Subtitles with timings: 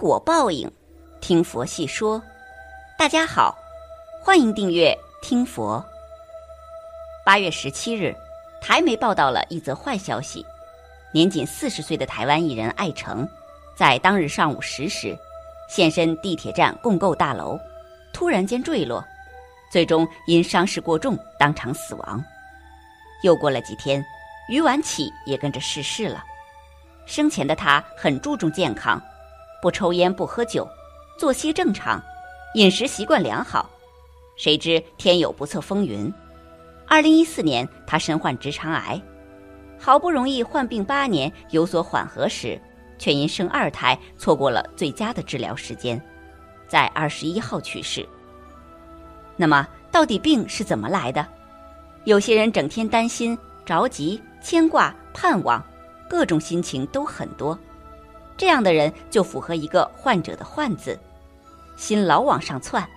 [0.00, 0.66] 果报应，
[1.20, 2.22] 听佛细说。
[2.98, 3.54] 大家好，
[4.22, 5.84] 欢迎订阅听佛。
[7.22, 8.16] 八月十七日，
[8.62, 10.42] 台媒报道了一则坏消息：
[11.12, 13.28] 年仅四十岁的台湾艺人艾诚，
[13.76, 15.14] 在当日上午十时，
[15.68, 17.60] 现身地铁站共购大楼，
[18.10, 19.04] 突然间坠落，
[19.70, 22.24] 最终因伤势过重当场死亡。
[23.22, 24.02] 又过了几天，
[24.48, 26.24] 于婉启也跟着逝世了。
[27.04, 28.98] 生前的他很注重健康。
[29.60, 30.66] 不抽烟不喝酒，
[31.18, 32.02] 作息正常，
[32.54, 33.68] 饮食习惯良好。
[34.36, 36.12] 谁知天有不测风云，
[36.86, 39.00] 二零一四年他身患直肠癌，
[39.78, 42.58] 好不容易患病八年有所缓和时，
[42.98, 46.00] 却因生二胎错过了最佳的治疗时间，
[46.66, 48.08] 在二十一号去世。
[49.36, 51.26] 那么，到底病是怎么来的？
[52.04, 55.62] 有些人整天担心、着急、牵挂、盼望，
[56.08, 57.58] 各种心情都很多。
[58.40, 60.98] 这样的人就符合一个患者的“患”字，
[61.76, 62.88] 心老往上窜。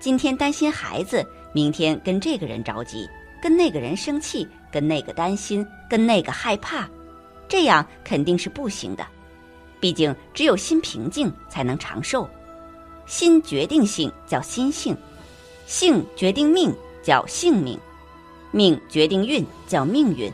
[0.00, 3.08] 今天担心孩子，明天跟这个人着急，
[3.40, 6.84] 跟那个人生气，跟那个担心，跟那个害怕，
[7.46, 9.06] 这样肯定是不行的。
[9.78, 12.28] 毕竟只有心平静才能长寿。
[13.06, 14.96] 心决定性叫心性，
[15.64, 16.74] 性决定命
[17.04, 17.78] 叫性命，
[18.50, 20.28] 命决定运叫命运，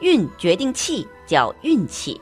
[0.00, 2.20] 运决定气叫运气。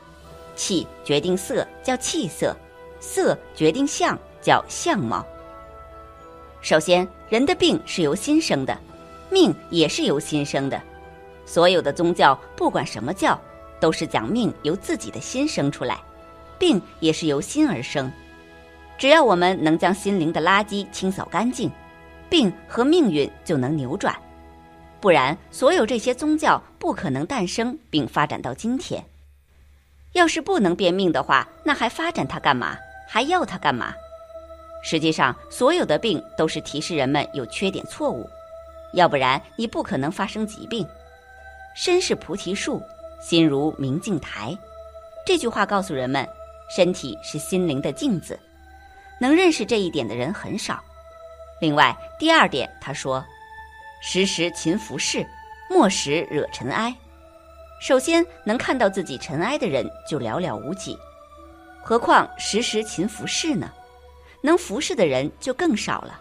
[0.55, 2.55] 气决定色，叫气色；
[2.99, 5.25] 色决定相，叫相貌。
[6.61, 8.75] 首先，人的病是由心生的，
[9.29, 10.81] 命也是由心生的。
[11.45, 13.39] 所有的宗教，不管什么教，
[13.79, 16.01] 都是讲命由自己的心生出来，
[16.57, 18.11] 病也是由心而生。
[18.97, 21.69] 只要我们能将心灵的垃圾清扫干净，
[22.29, 24.15] 病和命运就能扭转。
[24.99, 29.05] 不然，所有这些宗教不可能诞生并发展到今天。
[30.15, 32.77] 要是不能变命的话，那还发展它干嘛？
[33.05, 33.93] 还要它干嘛？
[34.81, 38.29] 实际上，所有的病都是提示人们有缺点、错误，
[38.93, 40.87] 要不然你不可能发生疾病。
[41.75, 42.81] 身是菩提树，
[43.19, 44.57] 心如明镜台。
[45.25, 46.25] 这句话告诉人们，
[46.73, 48.39] 身体是心灵的镜子。
[49.19, 50.81] 能认识这一点的人很少。
[51.59, 53.23] 另外，第二点，他说
[54.01, 55.27] ：“时时勤拂拭，
[55.69, 56.95] 莫使惹尘埃。”
[57.79, 60.97] 首先，能看到自己尘埃的人就寥寥无几，
[61.83, 63.71] 何况时时勤拂拭呢？
[64.41, 66.19] 能服侍的人就更少了。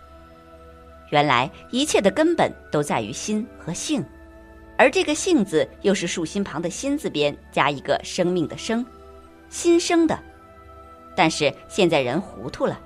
[1.11, 4.05] 原来一切的根本都在于心和性，
[4.77, 8.85] 而这个“性”字又是竖心旁的“心”字边加一个生命的“生”，
[9.49, 10.19] 心生的。
[11.15, 12.81] 但是现在人糊涂了，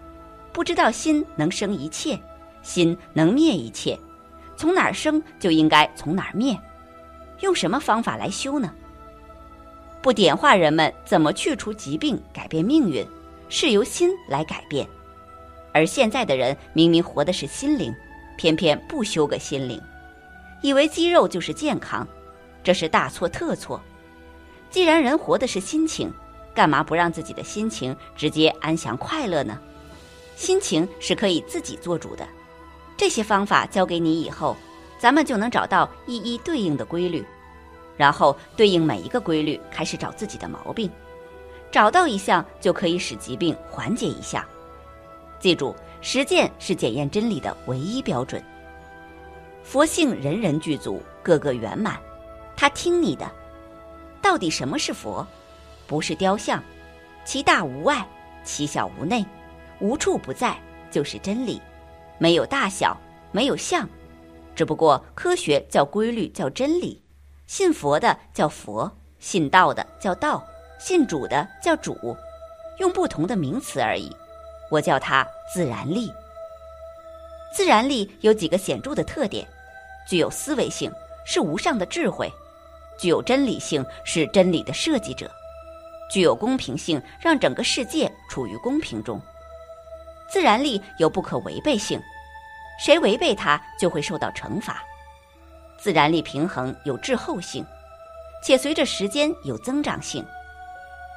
[0.52, 2.18] 不知道心能生一切，
[2.62, 3.98] 心能灭一切，
[4.56, 6.54] 从哪儿生就应该从哪儿灭。
[7.40, 8.72] 用什么方法来修呢？
[10.00, 13.06] 不点化人们怎么去除疾病、改变命运，
[13.48, 14.86] 是由心来改变。
[15.72, 17.94] 而现在的人明明活的是心灵，
[18.36, 19.80] 偏偏不修个心灵，
[20.62, 22.06] 以为肌肉就是健康，
[22.62, 23.80] 这是大错特错。
[24.70, 26.12] 既然人活的是心情，
[26.54, 29.58] 干嘛不让自己的心情直接安详快乐呢？
[30.36, 32.26] 心情是可以自己做主的。
[32.96, 34.56] 这些方法教给你以后。
[34.98, 37.24] 咱们就能找到一一对应的规律，
[37.96, 40.90] 然后对应每一个规律开始找自己的毛病，
[41.70, 44.44] 找到一项就可以使疾病缓解一项。
[45.38, 48.42] 记住，实践是检验真理的唯一标准。
[49.62, 51.96] 佛性人人具足，个个圆满，
[52.56, 53.30] 他听你的。
[54.20, 55.24] 到底什么是佛？
[55.86, 56.62] 不是雕像，
[57.24, 58.04] 其大无外，
[58.42, 59.24] 其小无内，
[59.78, 60.56] 无处不在，
[60.90, 61.62] 就是真理，
[62.18, 62.98] 没有大小，
[63.30, 63.88] 没有相。
[64.58, 67.00] 只不过科学叫规律，叫真理；
[67.46, 70.44] 信佛的叫佛，信道的叫道，
[70.80, 71.96] 信主的叫主，
[72.78, 74.10] 用不同的名词而已。
[74.68, 75.24] 我叫它
[75.54, 76.12] 自然力。
[77.54, 79.46] 自然力有几个显著的特点：
[80.08, 80.90] 具有思维性，
[81.24, 82.26] 是无上的智慧；
[82.98, 85.28] 具有真理性，是真理的设计者；
[86.10, 89.22] 具有公平性，让整个世界处于公平中。
[90.28, 92.02] 自然力有不可违背性。
[92.78, 94.82] 谁违背它，就会受到惩罚。
[95.78, 97.64] 自然力平衡有滞后性，
[98.42, 100.24] 且随着时间有增长性。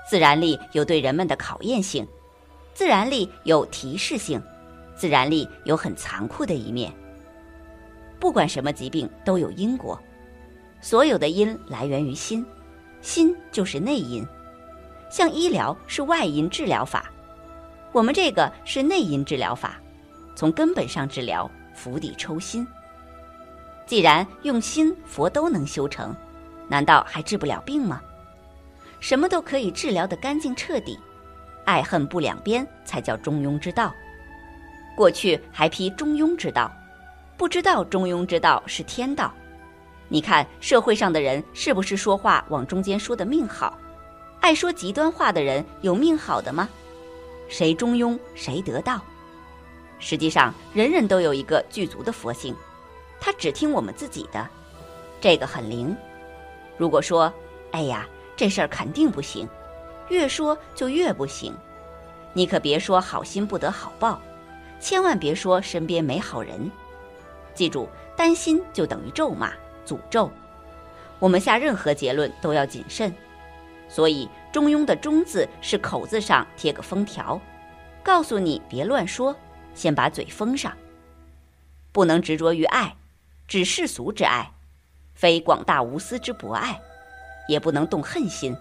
[0.09, 2.07] 自然力有对人们的考验性，
[2.73, 4.41] 自然力有提示性，
[4.95, 6.91] 自然力有很残酷的一面。
[8.19, 9.99] 不管什么疾病都有因果，
[10.81, 12.45] 所有的因来源于心，
[13.01, 14.25] 心就是内因。
[15.09, 17.11] 像医疗是外因治疗法，
[17.91, 19.79] 我们这个是内因治疗法。
[20.41, 22.65] 从根本上治疗，釜底抽薪。
[23.85, 26.15] 既然用心，佛都能修成，
[26.67, 28.01] 难道还治不了病吗？
[28.99, 30.97] 什么都可以治疗的干净彻底，
[31.63, 33.93] 爱恨不两边才叫中庸之道。
[34.97, 36.73] 过去还批中庸之道，
[37.37, 39.31] 不知道中庸之道是天道。
[40.07, 43.77] 你看社会上的人是不是说话往中间说的命好？
[44.39, 46.67] 爱说极端话的人有命好的吗？
[47.47, 48.99] 谁中庸谁得道？
[50.01, 52.53] 实际上，人人都有一个具足的佛性，
[53.21, 54.45] 他只听我们自己的，
[55.21, 55.95] 这个很灵。
[56.75, 57.31] 如果说，
[57.71, 58.05] 哎呀，
[58.35, 59.47] 这事儿肯定不行，
[60.09, 61.55] 越说就越不行，
[62.33, 64.19] 你可别说好心不得好报，
[64.79, 66.69] 千万别说身边没好人。
[67.53, 67.87] 记住，
[68.17, 69.53] 担心就等于咒骂。
[69.85, 70.31] 诅咒，
[71.19, 73.13] 我们下任何结论都要谨慎，
[73.89, 77.41] 所以中庸的“中”字是口字上贴个封条，
[78.03, 79.35] 告诉你别乱说，
[79.73, 80.71] 先把嘴封上。
[81.91, 82.95] 不能执着于爱，
[83.47, 84.51] 只世俗之爱，
[85.13, 86.79] 非广大无私之博爱；
[87.47, 88.55] 也不能动恨心，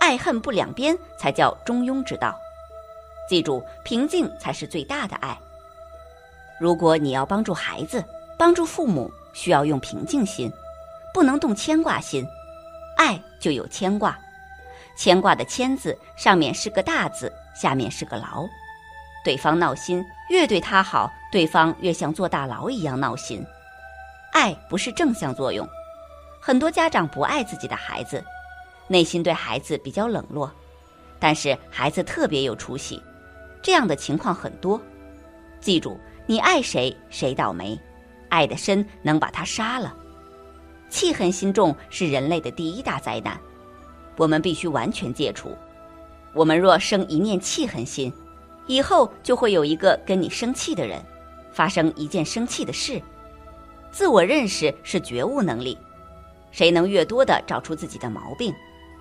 [0.00, 2.38] 爱恨不两边才叫中庸之道。
[3.28, 5.38] 记住，平静才是最大的爱。
[6.60, 8.04] 如果你要帮助孩子，
[8.38, 9.12] 帮助父母。
[9.34, 10.52] 需要用平静心，
[11.14, 12.22] 不能动牵挂心。
[12.98, 14.18] 爱就有牵挂，
[14.94, 18.46] 牵挂的“牵”字上面是个大字，下面是个牢。
[19.24, 23.44] 对方闹心，越对他好，对方越像坐大牢一样闹心。
[24.32, 25.68] 爱不是正向作用，
[26.40, 28.24] 很多家长不爱自己的孩子，
[28.88, 30.50] 内心对孩子比较冷落，
[31.18, 33.02] 但是孩子特别有出息，
[33.62, 34.80] 这样的情况很多。
[35.60, 37.78] 记住，你爱谁，谁倒霉。
[38.28, 39.94] 爱的深能把他杀了，
[40.88, 43.38] 气恨心重是人类的第一大灾难，
[44.16, 45.54] 我们必须完全戒除。
[46.34, 48.10] 我们若生一念气恨心，
[48.66, 51.02] 以后就会有一个跟你生气的人，
[51.52, 53.00] 发生一件生气的事。
[53.90, 55.76] 自我认识是觉悟能力，
[56.50, 58.54] 谁能越多的找出自己的毛病，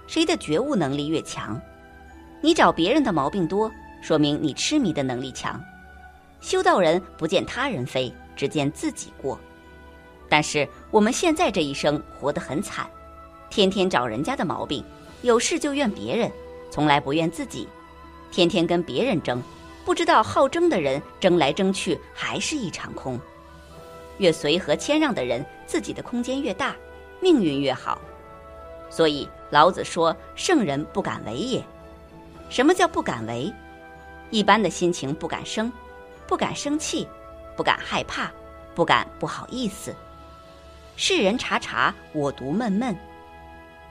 [0.08, 1.60] 谁的觉悟能力越强。
[2.42, 3.72] 你找别人的毛病多，
[4.02, 5.62] 说明你痴迷的能力强。
[6.40, 8.14] 修道人不见他人非。
[8.34, 9.38] 只见自己过，
[10.28, 12.90] 但是我们现在这一生活得很惨，
[13.52, 14.84] 天天找人家的毛病，
[15.22, 16.32] 有事就怨别人，
[16.72, 17.68] 从来不怨自己，
[18.32, 19.42] 天天跟别人争，
[19.86, 23.20] 不知道好争的人争来争去还是一场空。
[24.18, 26.76] 越随和谦让的人，自己的空间越大，
[27.20, 28.00] 命运越好。
[28.90, 31.64] 所以老子说：“圣人不敢为也。”
[32.50, 33.54] 什么叫不敢为？
[34.30, 35.72] 一般的心情不敢生，
[36.26, 37.08] 不敢生气。
[37.54, 38.32] 不敢害怕，
[38.74, 39.94] 不敢不好意思。
[40.96, 42.96] 世人察察，我独闷闷。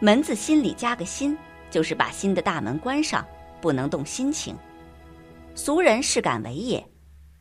[0.00, 1.37] 门字心里加个心，
[1.70, 3.25] 就是把心的大门关上，
[3.61, 4.57] 不能动心情。
[5.55, 6.85] 俗人是敢为也，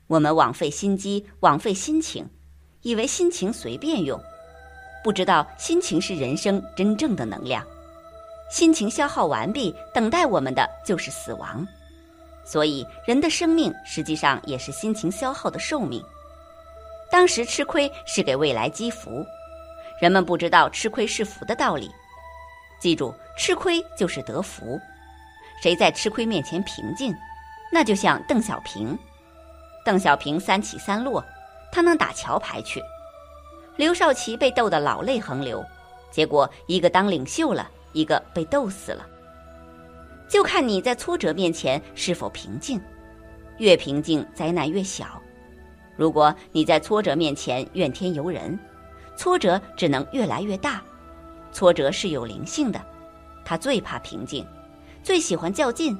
[0.07, 2.27] 我们枉费心机，枉费心情，
[2.81, 4.19] 以为心情随便用，
[5.03, 7.65] 不知道心情是人生真正的能量。
[8.51, 11.65] 心情消耗完毕，等待我们的就是死亡。
[12.43, 16.03] 所以，人的生命实际上也是心情消耗的寿命。
[17.11, 19.23] 当时吃亏是给未来积福，
[20.01, 21.91] 人们不知道吃亏是福的道理。
[22.79, 24.79] 记住，吃亏就是得福。
[25.61, 27.15] 谁在吃亏面前平静，
[27.71, 28.97] 那就像邓小平。
[29.85, 31.23] 邓小平三起三落，
[31.71, 32.81] 他能打桥牌去。
[33.75, 35.65] 刘少奇被逗得老泪横流，
[36.11, 39.05] 结果一个当领袖了，一个被逗死了。
[40.27, 42.79] 就看你在挫折面前是否平静，
[43.57, 45.19] 越平静灾难越小。
[45.95, 48.57] 如果你在挫折面前怨天尤人，
[49.17, 50.81] 挫折只能越来越大。
[51.51, 52.79] 挫折是有灵性的，
[53.43, 54.45] 他最怕平静，
[55.09, 55.97] 最喜欢较劲，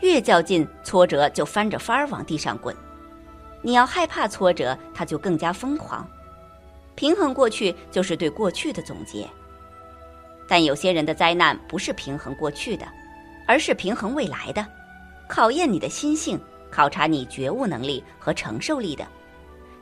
[0.00, 2.74] 越较劲，挫折就翻着番儿往地上滚。
[3.60, 6.08] 你要害怕挫折，他就更加疯狂。
[6.94, 9.28] 平衡过去就是对过去的总结，
[10.48, 12.88] 但有些人的灾难不是平衡过去的。
[13.46, 14.66] 而是平衡未来的，
[15.28, 19.06] 考验你的心性，考察你觉悟能力和承受力的。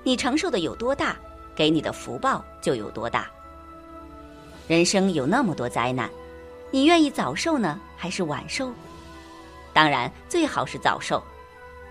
[0.02, 1.16] 你承受的有多大，
[1.54, 3.30] 给你的福报就有多大。
[4.66, 6.10] 人生有那么多灾难，
[6.70, 8.72] 你愿意早受呢，还是晚受？
[9.72, 11.22] 当然，最好是早受。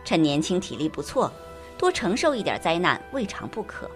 [0.06, 1.32] 趁年轻体力不错，
[1.78, 3.90] 多承受一点灾难未尝不可。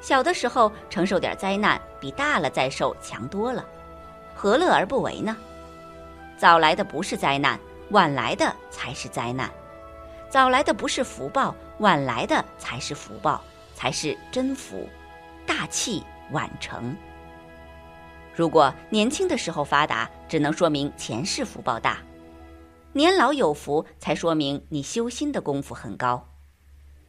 [0.00, 3.64] 小的时候承受点灾难，比大了再受强多了，
[4.34, 5.36] 何乐而不为呢？
[6.36, 7.58] 早来的不是灾难，
[7.90, 9.48] 晚来的才是灾难；
[10.30, 13.42] 早来的不是福报，晚来的才是福报，
[13.74, 14.88] 才是真福。
[15.44, 16.96] 大器晚成。
[18.38, 21.96] 如果年轻的时候发达，只能说明前世福报大；
[22.92, 26.24] 年老有福，才说明你修心的功夫很高。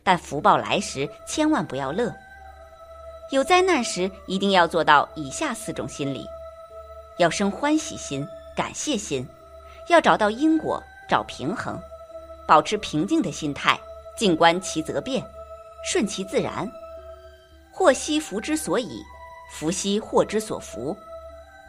[0.01, 2.11] 但福报来时，千万不要乐。
[3.29, 6.25] 有灾难时，一定要做到以下四种心理：
[7.19, 8.27] 要生欢喜心。
[8.55, 9.23] 感谢心，
[9.87, 11.79] 要找到因果，找平衡，
[12.47, 13.79] 保持平静的心态，
[14.17, 15.23] 静观其则变，
[15.85, 16.67] 顺其自然。
[17.71, 19.03] 祸兮福之所以，
[19.51, 20.97] 福兮祸之所伏。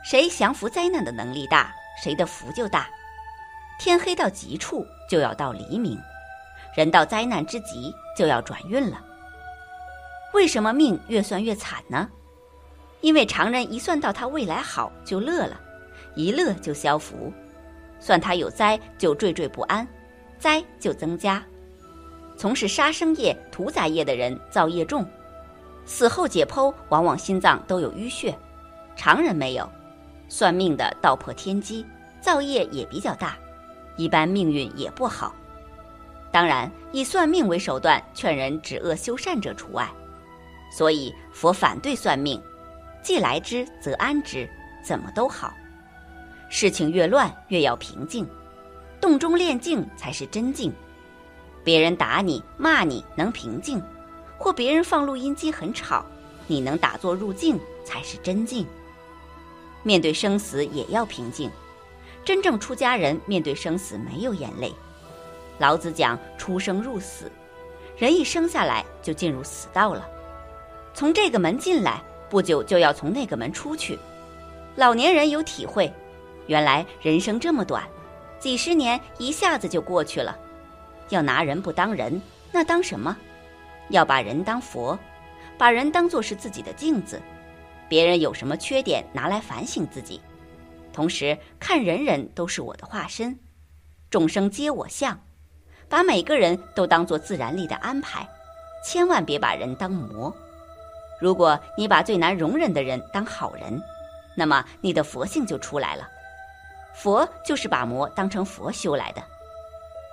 [0.02, 2.88] 谁降服灾难的能力大，谁的福就大。
[3.78, 5.96] 天黑到极处，就要到黎明；
[6.74, 9.02] 人到灾难之极，就要转运了。
[10.32, 12.08] 为什么命越算越惨呢？
[13.00, 15.60] 因为常人一算到他未来好就乐了，
[16.14, 17.32] 一乐就消福；
[17.98, 19.86] 算他有灾就惴惴不安，
[20.38, 21.42] 灾就增加。
[22.36, 25.06] 从事杀生业、屠宰业的人造业重，
[25.84, 28.34] 死后解剖往往心脏都有淤血，
[28.96, 29.70] 常人没有。
[30.30, 31.84] 算命的道破天机，
[32.22, 33.36] 造业也比较大。
[33.96, 35.34] 一般命运也不好，
[36.32, 39.86] 当然以算命为手段劝人止恶修善者除外。
[40.72, 42.40] 所以佛反对算命，
[43.02, 44.48] 既来之则安之，
[44.82, 45.52] 怎么都好。
[46.48, 48.26] 事情越乱越要平静，
[49.00, 50.72] 洞中练静才是真静。
[51.62, 53.82] 别人打你骂你能平静，
[54.38, 56.06] 或别人放录音机很吵，
[56.46, 58.64] 你能打坐入静才是真静。
[59.82, 61.50] 面对生死也要平静。
[62.24, 64.72] 真正出家人面对生死没有眼泪。
[65.58, 67.30] 老子讲出生入死，
[67.96, 70.08] 人一生下来就进入死道了。
[70.92, 73.98] 从这个门进来，不久就要从那个门出去。
[74.76, 75.92] 老年人有体会，
[76.46, 77.82] 原来人生这么短，
[78.38, 80.36] 几十年一下子就过去了。
[81.08, 82.20] 要拿人不当人，
[82.52, 83.16] 那当什么？
[83.88, 84.98] 要把人当佛，
[85.58, 87.20] 把人当作是自己的镜子，
[87.90, 90.20] 别人有什么缺点，拿来反省自己。
[90.92, 93.36] 同时看人人都是我的化身，
[94.08, 95.20] 众生皆我相，
[95.88, 98.28] 把每个人都当做自然力的安排，
[98.86, 100.32] 千万别把人当魔。
[101.20, 103.82] 如果你把最难容忍的人当好人，
[104.36, 106.08] 那么你的佛性就出来了。
[106.94, 109.22] 佛就是把魔当成佛修来的。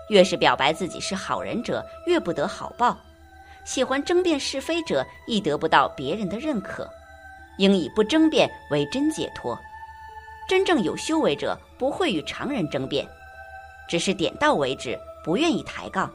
[0.09, 2.97] 越是表白自己是好人者，越不得好报；
[3.65, 6.89] 喜欢争辩是非者，亦得不到别人的认可。
[7.57, 9.57] 应以不争辩为真解脱。
[10.47, 13.05] 真正有修为者不会与常人争辩，
[13.89, 16.11] 只是点到为止，不愿意抬杠。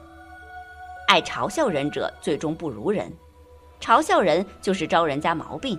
[1.07, 3.13] 爱嘲笑人者最终不如人，
[3.79, 5.79] 嘲笑人就是招人家毛病。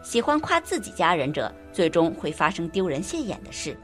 [0.00, 3.76] 喜欢夸自己家人者，最终会发生丢人现眼的事。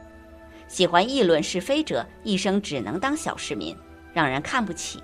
[0.69, 3.77] 喜欢议论是非者，一生只能当小市民，
[4.13, 5.03] 让人看不起。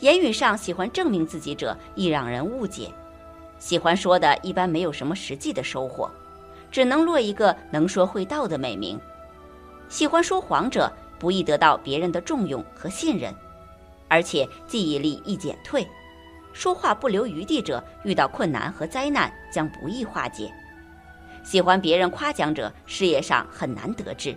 [0.00, 2.92] 言语上喜欢证明自己者，易让人误解。
[3.58, 6.10] 喜欢说的，一般没有什么实际的收获。
[6.70, 9.00] 只能落一个能说会道的美名。
[9.88, 13.34] 喜欢说谎者不易得到别人的重用和信任，
[14.08, 15.86] 而且记忆力易减退。
[16.52, 20.52] 说话不留余地者，遇到困难和灾难将不易化解。
[21.44, 24.36] 喜欢别人夸奖者，事业上很难得志。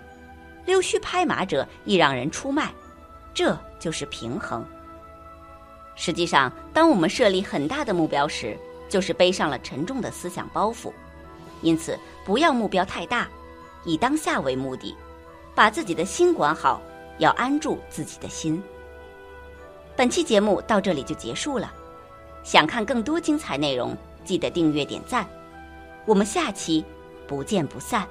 [0.66, 2.72] 溜须拍马者易让人出卖。
[3.34, 4.64] 这就是平衡。
[5.96, 8.58] 实际上，当我们设立很大的目标时，
[8.90, 10.92] 就是背上了沉重的思想包袱。
[11.62, 13.28] 因此，不要目标太大，
[13.86, 14.96] 以当下为目的，
[15.54, 16.82] 把自己的心管好，
[17.20, 18.62] 要安住自己的心。
[19.96, 21.72] 本期节目到这里就结束了，
[22.44, 25.28] 想看更多精彩内容，记得订阅点赞，
[26.06, 26.84] 我们下期
[27.28, 28.08] 不见不散。